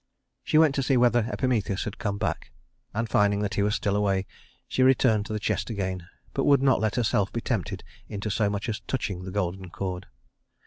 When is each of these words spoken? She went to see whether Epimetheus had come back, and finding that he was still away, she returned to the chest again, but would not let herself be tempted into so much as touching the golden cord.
She 0.43 0.57
went 0.57 0.73
to 0.73 0.81
see 0.81 0.97
whether 0.97 1.29
Epimetheus 1.31 1.83
had 1.83 1.99
come 1.99 2.17
back, 2.17 2.49
and 2.91 3.07
finding 3.07 3.41
that 3.41 3.53
he 3.53 3.61
was 3.61 3.75
still 3.75 3.95
away, 3.95 4.25
she 4.67 4.81
returned 4.81 5.27
to 5.27 5.33
the 5.33 5.39
chest 5.39 5.69
again, 5.69 6.07
but 6.33 6.45
would 6.45 6.63
not 6.63 6.79
let 6.81 6.95
herself 6.95 7.31
be 7.31 7.39
tempted 7.39 7.83
into 8.09 8.31
so 8.31 8.49
much 8.49 8.67
as 8.67 8.79
touching 8.87 9.25
the 9.25 9.31
golden 9.31 9.69
cord. 9.69 10.07